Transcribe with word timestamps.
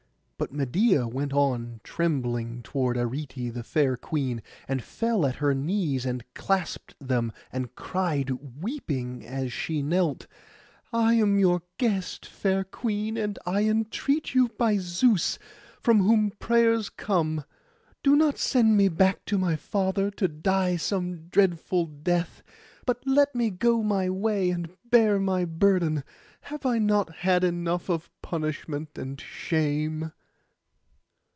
But 0.43 0.51
Medeia 0.51 1.07
went 1.07 1.33
on 1.33 1.81
trembling 1.83 2.63
toward 2.63 2.97
Arete 2.97 3.53
the 3.53 3.61
fair 3.61 3.95
queen, 3.95 4.41
and 4.67 4.81
fell 4.83 5.23
at 5.27 5.35
her 5.35 5.53
knees, 5.53 6.03
and 6.03 6.23
clasped 6.33 6.95
them, 6.99 7.31
and 7.51 7.75
cried, 7.75 8.31
weeping, 8.59 9.23
as 9.23 9.53
she 9.53 9.83
knelt— 9.83 10.25
'I 10.91 11.13
am 11.13 11.37
your 11.39 11.61
guest, 11.77 12.25
fair 12.25 12.63
queen, 12.63 13.17
and 13.17 13.37
I 13.45 13.65
entreat 13.65 14.33
you 14.33 14.47
by 14.57 14.79
Zeus, 14.79 15.37
from 15.79 16.01
whom 16.01 16.31
prayers 16.39 16.89
come. 16.89 17.43
Do 18.01 18.15
not 18.15 18.39
send 18.39 18.75
me 18.75 18.87
back 18.89 19.23
to 19.25 19.37
my 19.37 19.55
father 19.55 20.09
to 20.09 20.27
die 20.27 20.75
some 20.75 21.27
dreadful 21.27 21.85
death; 21.85 22.41
but 22.87 23.05
let 23.05 23.35
me 23.35 23.51
go 23.51 23.83
my 23.83 24.09
way, 24.09 24.49
and 24.49 24.71
bear 24.89 25.19
my 25.19 25.45
burden. 25.45 26.03
Have 26.45 26.65
I 26.65 26.79
not 26.79 27.17
had 27.17 27.43
enough 27.43 27.89
of 27.89 28.09
punishment 28.23 28.97
and 28.97 29.21
shame? 29.21 30.11